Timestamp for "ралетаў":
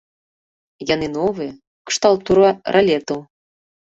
2.75-3.19